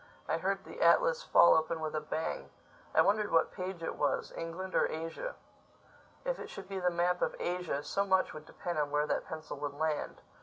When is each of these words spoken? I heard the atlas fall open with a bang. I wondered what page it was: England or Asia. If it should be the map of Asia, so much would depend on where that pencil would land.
I 0.27 0.39
heard 0.39 0.63
the 0.65 0.81
atlas 0.81 1.21
fall 1.21 1.53
open 1.53 1.79
with 1.79 1.93
a 1.93 2.01
bang. 2.01 2.49
I 2.95 3.01
wondered 3.01 3.29
what 3.31 3.51
page 3.51 3.83
it 3.83 3.95
was: 3.97 4.33
England 4.35 4.73
or 4.73 4.87
Asia. 4.87 5.35
If 6.25 6.39
it 6.39 6.49
should 6.49 6.67
be 6.67 6.79
the 6.79 6.89
map 6.89 7.21
of 7.21 7.35
Asia, 7.39 7.83
so 7.83 8.03
much 8.03 8.33
would 8.33 8.47
depend 8.47 8.79
on 8.79 8.89
where 8.89 9.05
that 9.05 9.27
pencil 9.27 9.57
would 9.57 9.75
land. 9.75 10.21